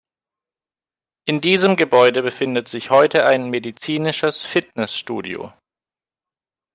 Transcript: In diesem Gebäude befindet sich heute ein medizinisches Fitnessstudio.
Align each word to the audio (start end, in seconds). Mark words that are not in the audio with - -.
In 1.25 1.41
diesem 1.41 1.75
Gebäude 1.75 2.23
befindet 2.23 2.67
sich 2.67 2.89
heute 2.89 3.23
ein 3.27 3.51
medizinisches 3.51 4.43
Fitnessstudio. 4.43 5.53